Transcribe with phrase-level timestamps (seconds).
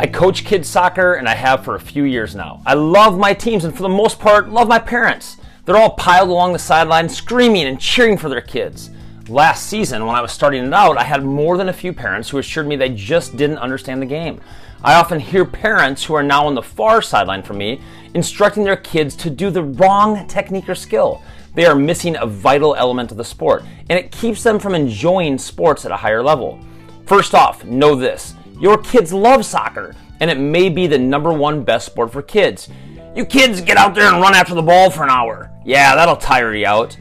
[0.00, 2.62] I coach kids soccer and I have for a few years now.
[2.64, 5.38] I love my teams and for the most part, love my parents.
[5.64, 8.90] They're all piled along the sideline screaming and cheering for their kids.
[9.28, 12.28] Last season, when I was starting it out, I had more than a few parents
[12.28, 14.40] who assured me they just didn't understand the game.
[14.84, 17.80] I often hear parents who are now on the far sideline from me
[18.14, 21.24] instructing their kids to do the wrong technique or skill.
[21.56, 25.38] They are missing a vital element of the sport, and it keeps them from enjoying
[25.38, 26.60] sports at a higher level.
[27.04, 31.62] First off, know this your kids love soccer, and it may be the number one
[31.62, 32.68] best sport for kids.
[33.14, 35.50] You kids get out there and run after the ball for an hour.
[35.64, 36.96] Yeah, that'll tire you out.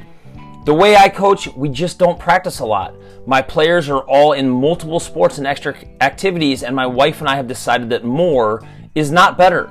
[0.66, 2.94] The way I coach, we just don't practice a lot.
[3.26, 7.36] My players are all in multiple sports and extra activities, and my wife and I
[7.36, 8.64] have decided that more
[8.96, 9.70] is not better.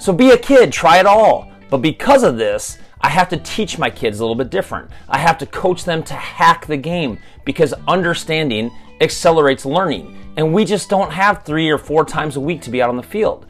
[0.00, 1.50] So be a kid, try it all.
[1.70, 4.90] But because of this, I have to teach my kids a little bit different.
[5.08, 10.64] I have to coach them to hack the game because understanding accelerates learning and we
[10.64, 13.46] just don't have three or four times a week to be out on the field.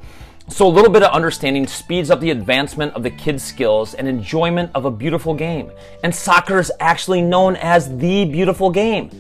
[0.48, 4.06] So, a little bit of understanding speeds up the advancement of the kids' skills and
[4.06, 5.72] enjoyment of a beautiful game.
[6.05, 9.11] And soccer is actually known as the beautiful game.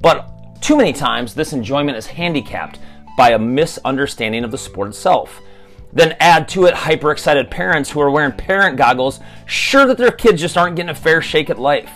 [0.00, 2.78] But too many times, this enjoyment is handicapped
[3.18, 5.40] by a misunderstanding of the sport itself.
[5.92, 10.12] Then add to it hyper excited parents who are wearing parent goggles, sure that their
[10.12, 11.90] kids just aren't getting a fair shake at life.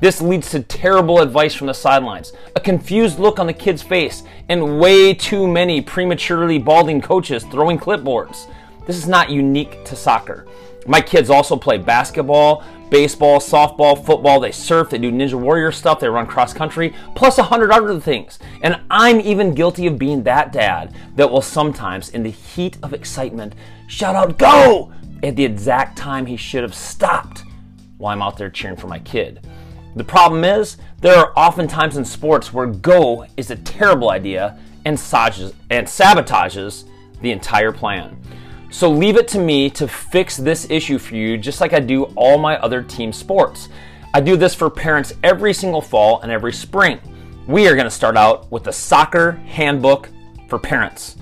[0.00, 4.22] This leads to terrible advice from the sidelines, a confused look on the kid's face,
[4.48, 8.46] and way too many prematurely balding coaches throwing clipboards.
[8.86, 10.46] This is not unique to soccer.
[10.86, 16.00] My kids also play basketball, baseball, softball, football, they surf, they do Ninja Warrior stuff,
[16.00, 18.38] they run cross country, plus a hundred other things.
[18.62, 22.94] And I'm even guilty of being that dad that will sometimes, in the heat of
[22.94, 23.54] excitement,
[23.86, 24.92] shout out, Go!
[25.22, 27.44] at the exact time he should have stopped
[27.98, 29.46] while I'm out there cheering for my kid.
[29.96, 34.58] The problem is, there are often times in sports where go is a terrible idea
[34.84, 36.84] and, and sabotages
[37.20, 38.16] the entire plan.
[38.70, 42.04] So leave it to me to fix this issue for you, just like I do
[42.14, 43.68] all my other team sports.
[44.14, 47.00] I do this for parents every single fall and every spring.
[47.48, 50.08] We are going to start out with the Soccer Handbook
[50.48, 51.16] for Parents.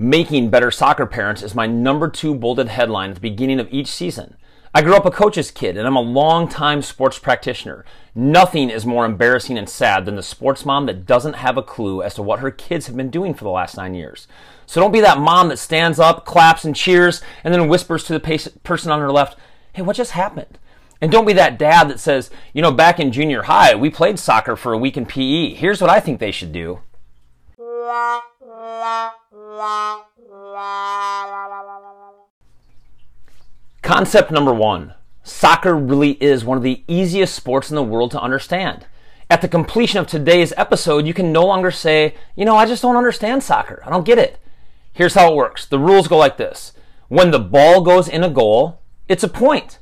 [0.00, 3.88] Making better soccer parents is my number two bolded headline at the beginning of each
[3.88, 4.36] season.
[4.72, 7.84] I grew up a coach's kid and I'm a long-time sports practitioner.
[8.14, 12.00] Nothing is more embarrassing and sad than the sports mom that doesn't have a clue
[12.00, 14.28] as to what her kids have been doing for the last nine years.
[14.66, 18.16] So don't be that mom that stands up, claps, and cheers, and then whispers to
[18.16, 19.36] the person on her left,
[19.72, 20.60] Hey, what just happened?
[21.00, 24.20] And don't be that dad that says, You know, back in junior high, we played
[24.20, 25.54] soccer for a week in PE.
[25.54, 26.82] Here's what I think they should do.
[33.82, 38.20] Concept number one soccer really is one of the easiest sports in the world to
[38.20, 38.86] understand.
[39.30, 42.82] At the completion of today's episode, you can no longer say, you know, I just
[42.82, 43.82] don't understand soccer.
[43.84, 44.38] I don't get it.
[44.92, 46.72] Here's how it works the rules go like this
[47.08, 49.78] when the ball goes in a goal, it's a point.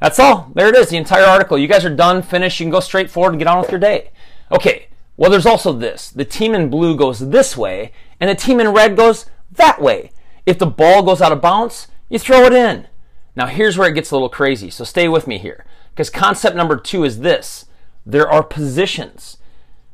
[0.00, 0.50] That's all.
[0.54, 1.56] There it is, the entire article.
[1.56, 2.60] You guys are done, finished.
[2.60, 4.10] You can go straight forward and get on with your day.
[4.52, 6.10] Okay, well, there's also this.
[6.10, 10.10] The team in blue goes this way, and the team in red goes that way.
[10.44, 12.88] If the ball goes out of bounds, you throw it in.
[13.36, 15.64] Now, here's where it gets a little crazy, so stay with me here.
[15.92, 17.66] Because concept number two is this
[18.06, 19.38] there are positions.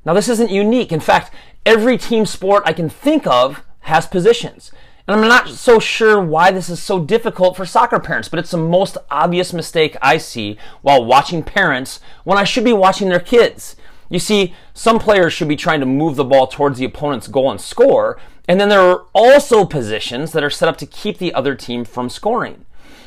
[0.04, 0.90] Now, this isn't unique.
[0.90, 1.32] In fact,
[1.64, 4.72] every team sport I can think of has positions.
[5.06, 8.52] And I'm not so sure why this is so difficult for soccer parents, but it's
[8.52, 13.20] the most obvious mistake I see while watching parents when I should be watching their
[13.20, 13.76] kids.
[14.10, 17.50] You see, some players should be trying to move the ball towards the opponent's goal
[17.50, 21.32] and score, and then there are also positions that are set up to keep the
[21.32, 22.66] other team from scoring.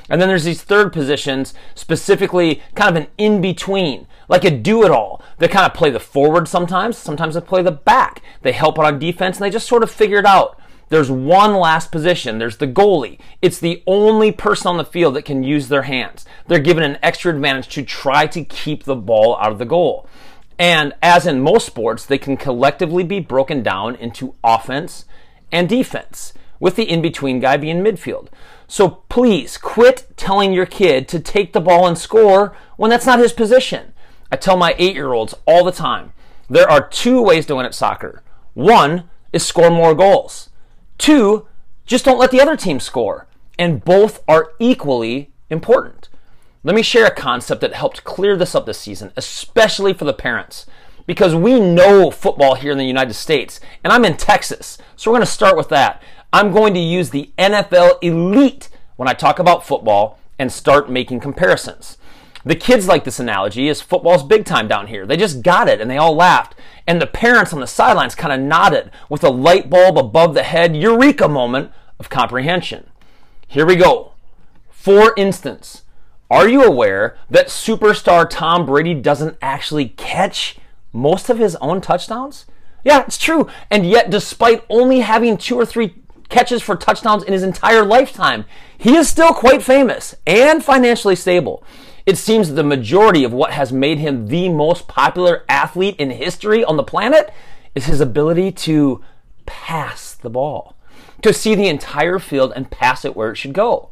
[0.09, 4.83] And then there's these third positions, specifically kind of an in between, like a do
[4.83, 5.21] it all.
[5.37, 8.21] They kind of play the forward sometimes, sometimes they play the back.
[8.41, 10.59] They help out on defense and they just sort of figure it out.
[10.89, 12.37] There's one last position.
[12.37, 13.17] There's the goalie.
[13.41, 16.25] It's the only person on the field that can use their hands.
[16.47, 20.07] They're given an extra advantage to try to keep the ball out of the goal.
[20.59, 25.05] And as in most sports, they can collectively be broken down into offense
[25.51, 28.27] and defense, with the in between guy being midfield.
[28.67, 33.19] So please quit telling your kid to take the ball and score when that's not
[33.19, 33.93] his position.
[34.31, 36.13] I tell my eight year olds all the time
[36.49, 38.23] there are two ways to win at soccer.
[38.53, 40.49] One is score more goals.
[40.97, 41.47] Two,
[41.85, 43.27] just don't let the other team score.
[43.57, 46.09] And both are equally important.
[46.65, 50.13] Let me share a concept that helped clear this up this season, especially for the
[50.13, 50.65] parents.
[51.05, 55.17] Because we know football here in the United States, and I'm in Texas, so we're
[55.17, 56.01] going to start with that.
[56.31, 61.19] I'm going to use the NFL elite when I talk about football and start making
[61.19, 61.97] comparisons.
[62.45, 65.05] The kids like this analogy as football's big time down here.
[65.05, 66.55] They just got it and they all laughed.
[66.87, 70.43] And the parents on the sidelines kind of nodded with a light bulb above the
[70.43, 72.89] head eureka moment of comprehension.
[73.47, 74.13] Here we go.
[74.69, 75.82] For instance,
[76.33, 80.57] are you aware that superstar Tom Brady doesn't actually catch
[80.91, 82.47] most of his own touchdowns?
[82.83, 83.47] Yeah, it's true.
[83.69, 85.93] And yet, despite only having two or three
[86.29, 88.45] catches for touchdowns in his entire lifetime,
[88.75, 91.63] he is still quite famous and financially stable.
[92.07, 96.65] It seems the majority of what has made him the most popular athlete in history
[96.65, 97.31] on the planet
[97.75, 99.03] is his ability to
[99.45, 100.75] pass the ball,
[101.21, 103.91] to see the entire field and pass it where it should go.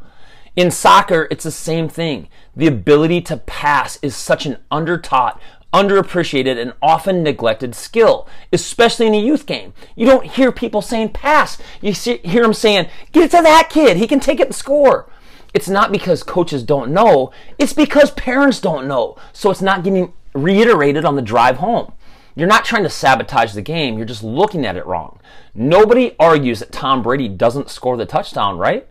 [0.55, 2.27] In soccer, it's the same thing.
[2.55, 5.39] The ability to pass is such an undertaught,
[5.73, 9.73] underappreciated, and often neglected skill, especially in a youth game.
[9.95, 11.57] You don't hear people saying pass.
[11.81, 13.95] You see, hear them saying, get it to that kid.
[13.95, 15.09] He can take it and score.
[15.53, 19.17] It's not because coaches don't know, it's because parents don't know.
[19.33, 21.93] So it's not getting reiterated on the drive home.
[22.35, 25.19] You're not trying to sabotage the game, you're just looking at it wrong.
[25.53, 28.87] Nobody argues that Tom Brady doesn't score the touchdown, right?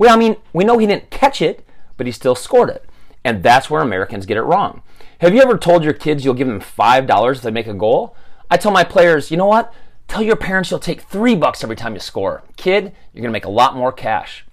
[0.00, 1.62] Well, I mean, we know he didn't catch it,
[1.98, 2.88] but he still scored it.
[3.22, 4.80] And that's where Americans get it wrong.
[5.18, 8.16] Have you ever told your kids you'll give them $5 if they make a goal?
[8.50, 9.74] I tell my players, you know what?
[10.08, 12.42] Tell your parents you'll take three bucks every time you score.
[12.56, 14.46] Kid, you're going to make a lot more cash.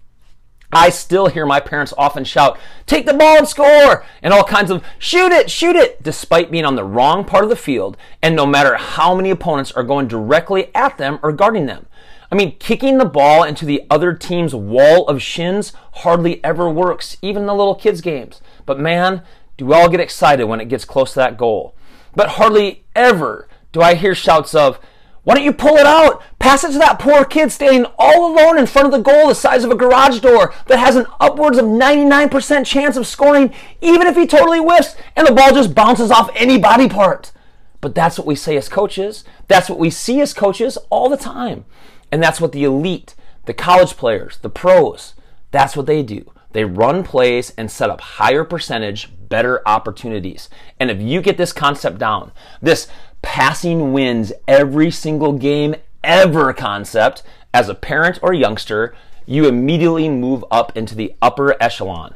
[0.74, 4.70] I still hear my parents often shout, take the ball and score, and all kinds
[4.70, 8.36] of shoot it, shoot it, despite being on the wrong part of the field, and
[8.36, 11.86] no matter how many opponents are going directly at them or guarding them.
[12.32, 17.18] I mean, kicking the ball into the other team's wall of shins hardly ever works,
[17.22, 18.42] even in the little kids' games.
[18.66, 19.22] But man,
[19.58, 21.76] do we all get excited when it gets close to that goal.
[22.16, 24.80] But hardly ever do I hear shouts of,
[25.24, 26.24] why don't you pull it out?
[26.40, 29.36] Pass it to that poor kid standing all alone in front of the goal the
[29.36, 34.08] size of a garage door that has an upwards of 99% chance of scoring, even
[34.08, 37.34] if he totally whiffs and the ball just bounces off any body part.
[37.82, 39.26] But that's what we say as coaches.
[39.48, 41.66] That's what we see as coaches all the time.
[42.12, 43.16] And that's what the elite,
[43.46, 45.14] the college players, the pros,
[45.52, 46.32] that's what they do.
[46.52, 50.50] They run plays and set up higher percentage, better opportunities.
[50.80, 52.32] And if you get this concept down,
[52.62, 52.88] this
[53.22, 57.24] passing wins every single game ever concept,
[57.54, 58.96] as a parent or youngster,
[59.26, 62.16] you immediately move up into the upper echelon.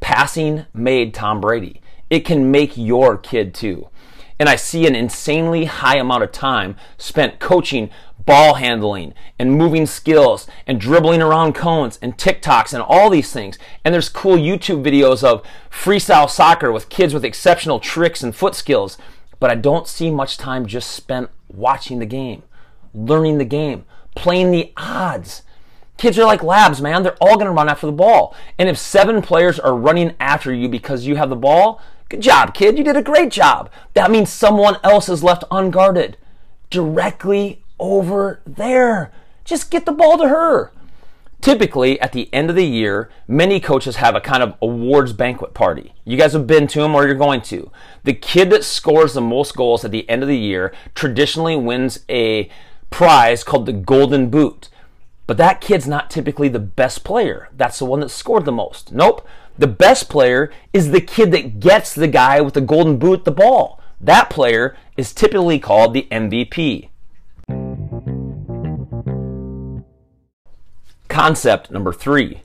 [0.00, 1.80] Passing made Tom Brady.
[2.10, 3.88] It can make your kid too.
[4.38, 7.90] And I see an insanely high amount of time spent coaching
[8.26, 13.58] ball handling and moving skills and dribbling around cones and TikToks and all these things.
[13.84, 18.54] And there's cool YouTube videos of freestyle soccer with kids with exceptional tricks and foot
[18.54, 18.98] skills
[19.44, 22.44] but I don't see much time just spent watching the game,
[22.94, 23.84] learning the game,
[24.14, 25.42] playing the odds.
[25.98, 27.02] Kids are like labs, man.
[27.02, 28.34] They're all going to run after the ball.
[28.58, 31.78] And if seven players are running after you because you have the ball,
[32.08, 32.78] good job, kid.
[32.78, 33.70] You did a great job.
[33.94, 36.16] That means someone else is left unguarded
[36.70, 39.12] directly over there.
[39.44, 40.72] Just get the ball to her.
[41.40, 45.52] Typically, at the end of the year, many coaches have a kind of awards banquet
[45.52, 45.92] party.
[46.02, 47.70] You guys have been to them or you're going to.
[48.04, 52.00] The kid that scores the most goals at the end of the year traditionally wins
[52.08, 52.48] a
[52.88, 54.70] prize called the Golden Boot.
[55.26, 57.50] But that kid's not typically the best player.
[57.54, 58.92] That's the one that scored the most.
[58.92, 59.26] Nope.
[59.56, 63.30] The best player is the kid that gets the guy with the golden boot the
[63.30, 63.80] ball.
[64.00, 66.88] That player is typically called the MVP.
[71.08, 72.42] Concept number three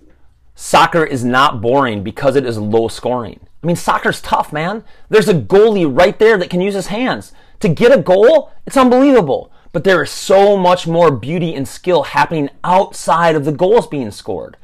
[0.53, 3.39] soccer is not boring because it is low scoring.
[3.63, 4.83] I mean, soccer's tough, man.
[5.09, 7.33] There's a goalie right there that can use his hands.
[7.61, 9.51] To get a goal, it's unbelievable.
[9.71, 14.11] But there is so much more beauty and skill happening outside of the goals being
[14.11, 14.57] scored.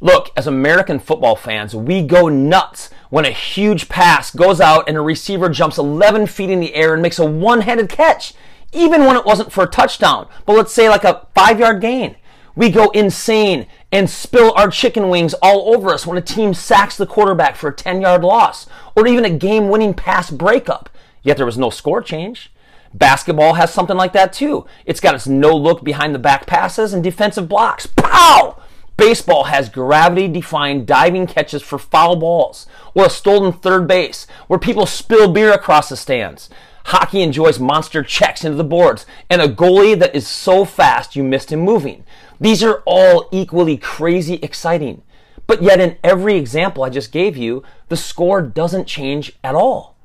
[0.00, 4.96] Look, as American football fans, we go nuts when a huge pass goes out and
[4.96, 8.32] a receiver jumps 11 feet in the air and makes a one handed catch,
[8.72, 12.16] even when it wasn't for a touchdown, but let's say like a five yard gain.
[12.54, 16.96] We go insane and spill our chicken wings all over us when a team sacks
[16.96, 20.90] the quarterback for a 10 yard loss or even a game winning pass breakup.
[21.22, 22.52] Yet there was no score change.
[22.94, 24.66] Basketball has something like that too.
[24.86, 27.86] It's got its no look behind the back passes and defensive blocks.
[27.86, 28.60] Pow!
[28.98, 34.58] Baseball has gravity defying diving catches for foul balls or a stolen third base where
[34.58, 36.50] people spill beer across the stands.
[36.86, 41.22] Hockey enjoys monster checks into the boards and a goalie that is so fast you
[41.22, 42.02] missed him moving.
[42.40, 45.02] These are all equally crazy exciting.
[45.46, 49.96] But yet, in every example I just gave you, the score doesn't change at all.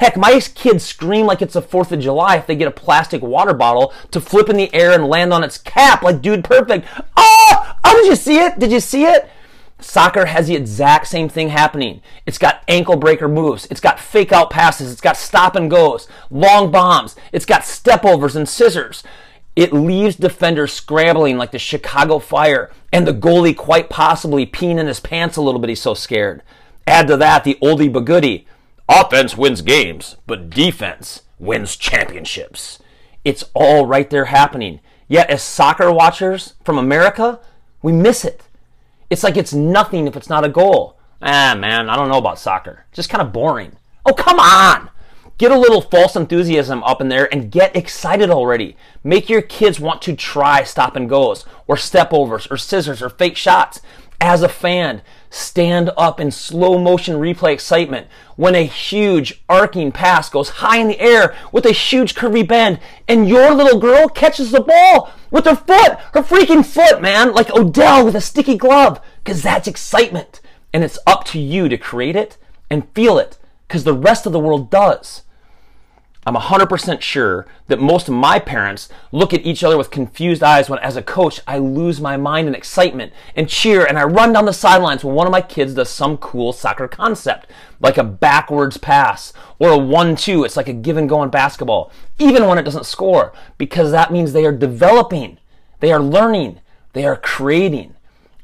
[0.00, 3.20] Heck, my kids scream like it's the 4th of July if they get a plastic
[3.20, 6.86] water bottle to flip in the air and land on its cap like Dude Perfect.
[7.16, 7.27] Oh,
[7.88, 8.58] oh, did you see it?
[8.58, 9.28] Did you see it?
[9.80, 12.02] Soccer has the exact same thing happening.
[12.26, 13.66] It's got ankle breaker moves.
[13.70, 14.90] It's got fake out passes.
[14.90, 17.14] It's got stop and goes, long bombs.
[17.32, 19.04] It's got step overs and scissors.
[19.54, 24.86] It leaves defenders scrambling like the Chicago Fire and the goalie quite possibly peeing in
[24.86, 25.68] his pants a little bit.
[25.68, 26.42] He's so scared.
[26.86, 28.46] Add to that the oldie but goodie.
[28.88, 32.78] Offense wins games, but defense wins championships.
[33.24, 34.80] It's all right there happening.
[35.08, 37.40] Yet, as soccer watchers from America,
[37.82, 38.42] we miss it.
[39.10, 40.98] It's like it's nothing if it's not a goal.
[41.22, 42.84] Ah, man, I don't know about soccer.
[42.92, 43.76] Just kind of boring.
[44.06, 44.90] Oh, come on!
[45.38, 48.76] Get a little false enthusiasm up in there and get excited already.
[49.04, 53.08] Make your kids want to try stop and goes, or step overs, or scissors, or
[53.08, 53.80] fake shots.
[54.20, 58.06] As a fan, stand up in slow motion replay excitement
[58.36, 62.78] when a huge arcing pass goes high in the air with a huge curvy bend
[63.06, 67.50] and your little girl catches the ball with her foot, her freaking foot, man, like
[67.50, 70.40] Odell with a sticky glove, because that's excitement.
[70.72, 72.36] And it's up to you to create it
[72.70, 75.22] and feel it, because the rest of the world does.
[76.28, 80.68] I'm 100% sure that most of my parents look at each other with confused eyes
[80.68, 84.34] when, as a coach, I lose my mind in excitement and cheer and I run
[84.34, 87.46] down the sidelines when one of my kids does some cool soccer concept,
[87.80, 90.44] like a backwards pass or a 1 2.
[90.44, 94.12] It's like a give and go in basketball, even when it doesn't score, because that
[94.12, 95.38] means they are developing,
[95.80, 96.60] they are learning,
[96.92, 97.94] they are creating.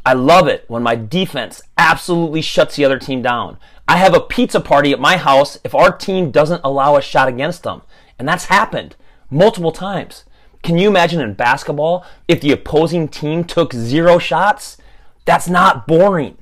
[0.06, 3.56] I love it when my defense absolutely shuts the other team down.
[3.88, 7.28] I have a pizza party at my house if our team doesn't allow a shot
[7.28, 7.82] against them.
[8.18, 8.96] And that's happened
[9.30, 10.24] multiple times.
[10.62, 14.78] Can you imagine in basketball if the opposing team took zero shots?
[15.24, 16.38] That's not boring.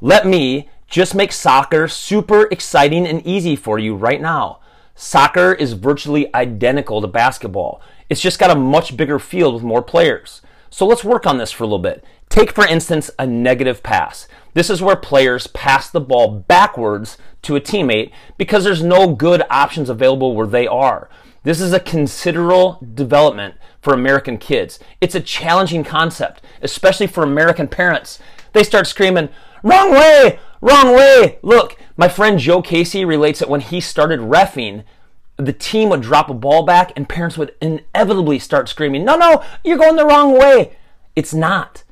[0.00, 4.60] Let me just make soccer super exciting and easy for you right now.
[4.94, 7.80] Soccer is virtually identical to basketball.
[8.08, 10.42] It's just got a much bigger field with more players.
[10.70, 12.04] So let's work on this for a little bit.
[12.28, 14.28] Take, for instance, a negative pass.
[14.54, 19.42] This is where players pass the ball backwards to a teammate because there's no good
[19.50, 21.08] options available where they are.
[21.44, 24.80] This is a considerable development for American kids.
[25.00, 28.18] It's a challenging concept, especially for American parents.
[28.52, 29.28] They start screaming,
[29.62, 31.38] wrong way, wrong way.
[31.42, 34.82] Look, my friend Joe Casey relates that when he started refing,
[35.36, 39.42] the team would drop a ball back and parents would inevitably start screaming, no, no,
[39.64, 40.76] you're going the wrong way.
[41.14, 41.84] It's not.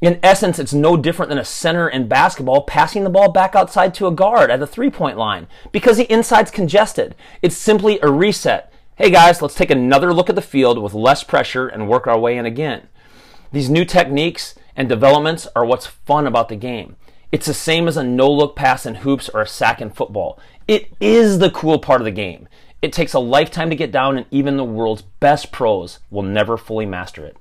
[0.00, 3.94] In essence, it's no different than a center in basketball passing the ball back outside
[3.94, 7.14] to a guard at the three point line because the inside's congested.
[7.40, 8.72] It's simply a reset.
[8.96, 12.18] Hey guys, let's take another look at the field with less pressure and work our
[12.18, 12.88] way in again.
[13.52, 16.96] These new techniques and developments are what's fun about the game.
[17.30, 20.38] It's the same as a no look pass in hoops or a sack in football.
[20.66, 22.48] It is the cool part of the game.
[22.82, 26.56] It takes a lifetime to get down, and even the world's best pros will never
[26.56, 27.36] fully master it.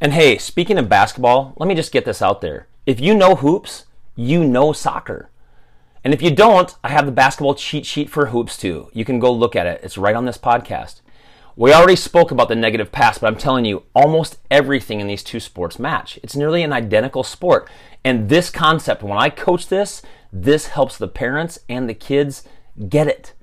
[0.00, 2.68] And hey, speaking of basketball, let me just get this out there.
[2.86, 5.28] If you know hoops, you know soccer.
[6.04, 8.88] And if you don't, I have the basketball cheat sheet for hoops too.
[8.92, 9.80] You can go look at it.
[9.82, 11.00] It's right on this podcast.
[11.56, 15.22] We already spoke about the negative pass, but I'm telling you, almost everything in these
[15.24, 16.18] two sports match.
[16.22, 17.68] It's nearly an identical sport.
[18.04, 20.02] And this concept, when I coach this,
[20.34, 22.42] this helps the parents and the kids
[22.88, 23.34] get it.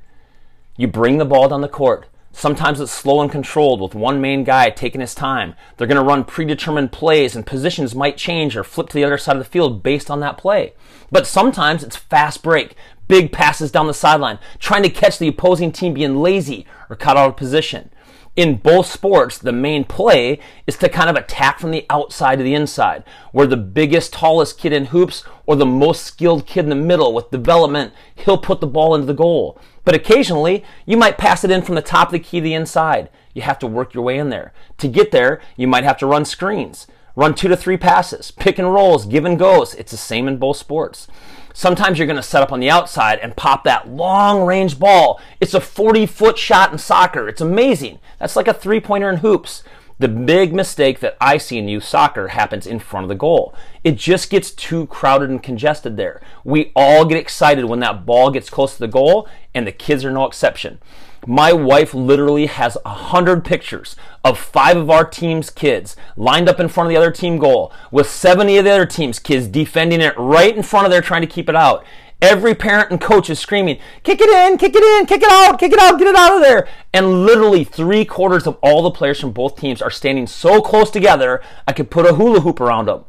[0.75, 2.07] You bring the ball down the court.
[2.33, 5.55] Sometimes it's slow and controlled with one main guy taking his time.
[5.77, 9.17] They're going to run predetermined plays and positions might change or flip to the other
[9.17, 10.74] side of the field based on that play.
[11.10, 12.75] But sometimes it's fast break,
[13.07, 17.15] big passes down the sideline, trying to catch the opposing team being lazy or cut
[17.15, 17.89] out of position.
[18.38, 22.43] In both sports, the main play is to kind of attack from the outside to
[22.43, 26.69] the inside, where the biggest, tallest kid in hoops or the most skilled kid in
[26.69, 29.59] the middle with development, he'll put the ball into the goal.
[29.83, 32.53] But occasionally, you might pass it in from the top of the key to the
[32.53, 33.09] inside.
[33.33, 34.53] You have to work your way in there.
[34.77, 38.57] To get there, you might have to run screens, run two to three passes, pick
[38.57, 39.75] and rolls, give and goes.
[39.75, 41.07] It's the same in both sports.
[41.53, 45.20] Sometimes you're going to set up on the outside and pop that long range ball.
[45.39, 47.27] It's a 40 foot shot in soccer.
[47.27, 48.00] It's amazing.
[48.20, 49.63] That's like a three pointer in hoops.
[50.01, 53.53] The big mistake that I see in youth soccer happens in front of the goal.
[53.84, 56.24] It just gets too crowded and congested there.
[56.43, 60.03] We all get excited when that ball gets close to the goal, and the kids
[60.03, 60.79] are no exception.
[61.27, 66.60] My wife literally has a hundred pictures of five of our team's kids lined up
[66.60, 70.01] in front of the other team goal with 70 of the other team's kids defending
[70.01, 71.86] it right in front of there trying to keep it out.
[72.21, 75.57] Every parent and coach is screaming, kick it in, kick it in, kick it out,
[75.57, 76.67] kick it out, get it out of there.
[76.93, 80.91] And literally three quarters of all the players from both teams are standing so close
[80.91, 83.05] together, I could put a hula hoop around them.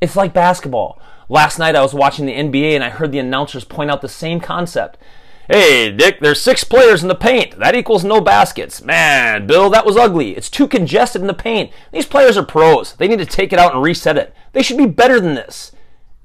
[0.00, 0.98] It's like basketball.
[1.28, 4.08] Last night I was watching the NBA and I heard the announcers point out the
[4.08, 4.98] same concept.
[5.46, 7.58] Hey, Dick, there's six players in the paint.
[7.58, 8.80] That equals no baskets.
[8.80, 10.34] Man, Bill, that was ugly.
[10.38, 11.70] It's too congested in the paint.
[11.92, 12.94] These players are pros.
[12.94, 14.34] They need to take it out and reset it.
[14.52, 15.72] They should be better than this.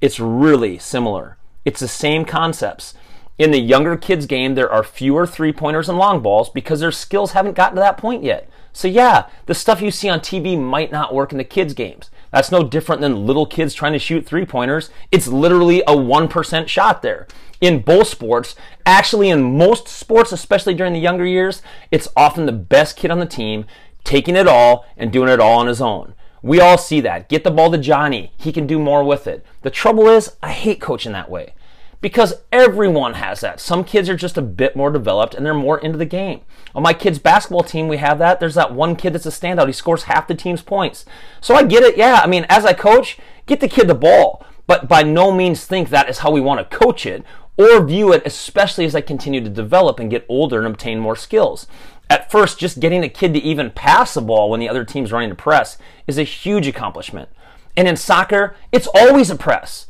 [0.00, 1.36] It's really similar.
[1.64, 2.94] It's the same concepts.
[3.38, 6.92] In the younger kids' game, there are fewer three pointers and long balls because their
[6.92, 8.50] skills haven't gotten to that point yet.
[8.72, 12.10] So, yeah, the stuff you see on TV might not work in the kids' games.
[12.30, 14.90] That's no different than little kids trying to shoot three pointers.
[15.10, 17.26] It's literally a 1% shot there
[17.60, 18.54] in both sports.
[18.86, 23.18] Actually, in most sports, especially during the younger years, it's often the best kid on
[23.18, 23.64] the team
[24.04, 26.14] taking it all and doing it all on his own.
[26.42, 27.28] We all see that.
[27.28, 28.32] Get the ball to Johnny.
[28.36, 29.44] He can do more with it.
[29.62, 31.54] The trouble is, I hate coaching that way
[32.00, 33.60] because everyone has that.
[33.60, 36.40] Some kids are just a bit more developed and they're more into the game.
[36.74, 38.40] On my kids' basketball team, we have that.
[38.40, 39.66] There's that one kid that's a standout.
[39.66, 41.04] He scores half the team's points.
[41.40, 41.96] So I get it.
[41.96, 45.66] Yeah, I mean, as I coach, get the kid the ball, but by no means
[45.66, 47.24] think that is how we want to coach it
[47.58, 51.16] or view it, especially as I continue to develop and get older and obtain more
[51.16, 51.66] skills.
[52.10, 55.12] At first, just getting a kid to even pass the ball when the other team's
[55.12, 57.30] running to press is a huge accomplishment.
[57.76, 59.86] And in soccer, it's always a press.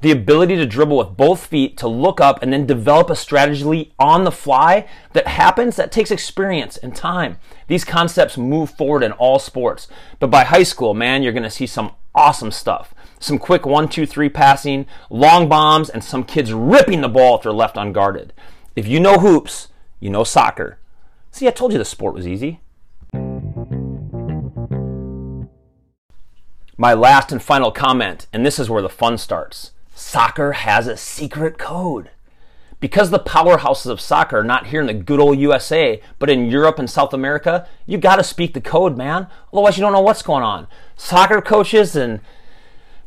[0.00, 3.94] The ability to dribble with both feet, to look up, and then develop a strategy
[3.98, 7.38] on the fly that happens, that takes experience and time.
[7.68, 9.86] These concepts move forward in all sports.
[10.18, 13.86] But by high school, man, you're going to see some awesome stuff some quick one,
[13.86, 18.32] two, three passing, long bombs, and some kids ripping the ball if they're left unguarded.
[18.74, 19.68] If you know hoops,
[20.00, 20.79] you know soccer.
[21.30, 22.60] See, I told you the sport was easy.
[26.76, 29.72] My last and final comment, and this is where the fun starts.
[29.94, 32.10] Soccer has a secret code.
[32.80, 36.50] Because the powerhouses of soccer are not here in the good old USA, but in
[36.50, 39.26] Europe and South America, you got to speak the code, man.
[39.52, 40.66] Otherwise, you don't know what's going on.
[40.96, 42.20] Soccer coaches and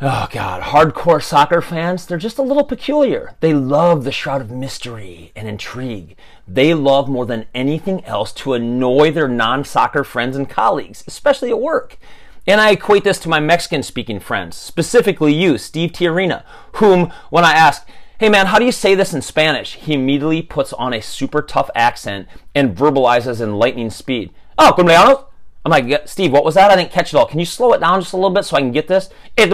[0.06, 3.36] oh god, hardcore soccer fans, they're just a little peculiar.
[3.40, 6.18] They love the shroud of mystery and intrigue.
[6.46, 11.52] They love more than anything else to annoy their non soccer friends and colleagues, especially
[11.52, 11.98] at work.
[12.46, 16.44] And I equate this to my Mexican speaking friends, specifically you, Steve Tiarina,
[16.74, 17.88] whom, when I ask,
[18.20, 19.76] hey man, how do you say this in Spanish?
[19.76, 24.34] He immediately puts on a super tough accent and verbalizes in lightning speed.
[24.58, 25.28] Oh, cumpleaños?
[25.66, 26.72] I'm like, Steve, what was that?
[26.72, 27.26] I didn't catch it all.
[27.26, 29.10] Can you slow it down just a little bit so I can get this?
[29.38, 29.50] I'm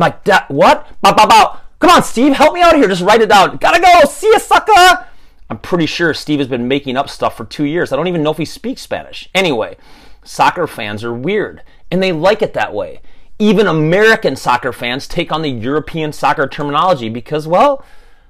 [0.00, 0.88] like, that, what?
[1.02, 1.60] Ba, ba, ba.
[1.80, 2.88] Come on, Steve, help me out here.
[2.88, 3.56] Just write it down.
[3.56, 4.08] Gotta go.
[4.08, 5.06] See ya, sucker.
[5.50, 7.92] I'm pretty sure Steve has been making up stuff for two years.
[7.92, 9.28] I don't even know if he speaks Spanish.
[9.34, 9.76] Anyway,
[10.24, 13.02] soccer fans are weird, and they like it that way.
[13.38, 17.84] Even American soccer fans take on the European soccer terminology because, well,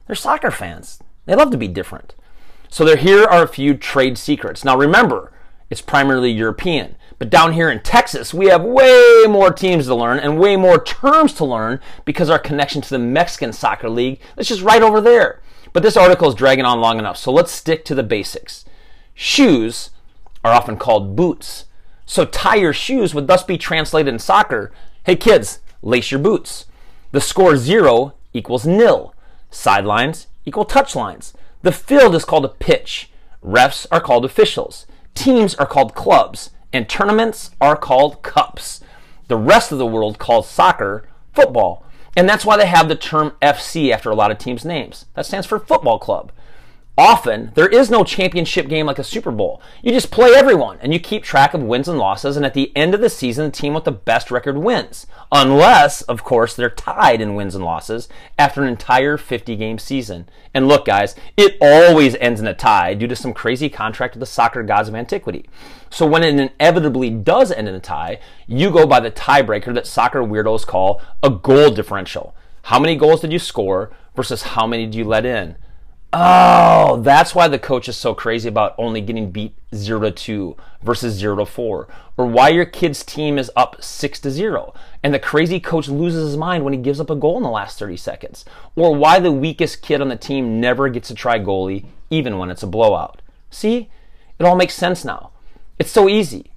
[0.06, 0.98] they're soccer fans.
[1.26, 2.14] They love to be different.
[2.68, 4.64] So there here are a few trade secrets.
[4.64, 5.32] Now remember,
[5.70, 6.96] it's primarily European.
[7.18, 10.82] But down here in Texas, we have way more teams to learn and way more
[10.82, 15.00] terms to learn because our connection to the Mexican Soccer League is just right over
[15.00, 15.40] there.
[15.72, 18.64] But this article is dragging on long enough, so let's stick to the basics.
[19.14, 19.90] Shoes
[20.44, 21.64] are often called boots.
[22.06, 24.72] So tie your shoes would thus be translated in soccer
[25.04, 26.64] hey kids, lace your boots.
[27.12, 29.14] The score zero equals nil.
[29.50, 31.32] Sidelines equal touchlines.
[31.62, 33.10] The field is called a pitch.
[33.44, 34.86] Refs are called officials.
[35.14, 38.80] Teams are called clubs, and tournaments are called cups.
[39.28, 41.84] The rest of the world calls soccer football.
[42.16, 45.06] And that's why they have the term FC after a lot of teams' names.
[45.14, 46.30] That stands for football club.
[46.96, 49.60] Often, there is no championship game like a Super Bowl.
[49.82, 52.70] You just play everyone and you keep track of wins and losses, and at the
[52.76, 55.08] end of the season, the team with the best record wins.
[55.32, 60.28] Unless, of course, they're tied in wins and losses after an entire 50 game season.
[60.54, 64.20] And look, guys, it always ends in a tie due to some crazy contract of
[64.20, 65.48] the soccer gods of antiquity.
[65.90, 69.88] So when it inevitably does end in a tie, you go by the tiebreaker that
[69.88, 72.36] soccer weirdos call a goal differential.
[72.62, 75.56] How many goals did you score versus how many did you let in?
[76.16, 80.56] Oh, that's why the coach is so crazy about only getting beat 0 to 2
[80.80, 81.88] versus 0 to 4.
[82.16, 84.72] Or why your kid's team is up 6 to 0
[85.02, 87.50] and the crazy coach loses his mind when he gives up a goal in the
[87.50, 88.44] last 30 seconds.
[88.76, 92.48] Or why the weakest kid on the team never gets to try goalie even when
[92.48, 93.20] it's a blowout.
[93.50, 93.90] See?
[94.38, 95.32] It all makes sense now.
[95.80, 96.52] It's so easy.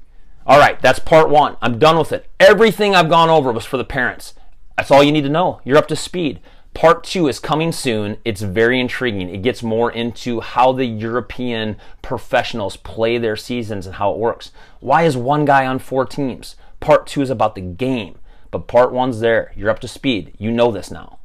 [0.46, 1.58] All right, that's part 1.
[1.64, 2.28] I'm done with it.
[2.40, 4.36] Everything I've gone over was for the parents.
[4.78, 5.62] That's all you need to know.
[5.64, 6.42] You're up to speed.
[6.78, 8.18] Part two is coming soon.
[8.24, 9.30] It's very intriguing.
[9.34, 14.52] It gets more into how the European professionals play their seasons and how it works.
[14.80, 16.56] Why is one guy on four teams?
[16.80, 18.20] Part two is about the game,
[18.52, 19.52] but part one's there.
[19.56, 20.36] You're up to speed.
[20.38, 21.17] You know this now.